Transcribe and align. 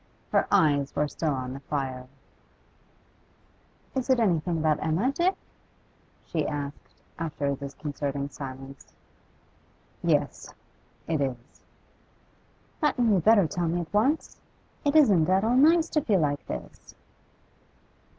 Her 0.31 0.47
eyes 0.49 0.95
were 0.95 1.07
still 1.07 1.29
on 1.29 1.53
the 1.53 1.59
fire. 1.59 2.07
'Is 3.93 4.09
it 4.09 4.19
anything 4.19 4.57
about 4.57 4.81
Emma, 4.83 5.11
Dick?' 5.11 5.37
she 6.25 6.47
asked, 6.47 6.89
after 7.19 7.45
a 7.45 7.55
disconcerting 7.55 8.27
silence. 8.29 8.95
'Yes, 10.01 10.55
it 11.05 11.21
is.' 11.21 11.63
'Hadn't 12.81 13.13
you 13.13 13.19
better 13.19 13.45
tell 13.45 13.67
me 13.67 13.81
at 13.81 13.93
once? 13.93 14.41
It 14.83 14.95
isn't 14.95 15.29
at 15.29 15.43
all 15.43 15.55
nice 15.55 15.87
to 15.89 16.01
feel 16.01 16.21
like 16.21 16.47
this. 16.47 16.95